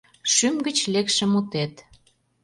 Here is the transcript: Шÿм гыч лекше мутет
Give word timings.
Шÿм 0.33 0.55
гыч 0.65 0.77
лекше 0.93 1.25
мутет 1.31 1.73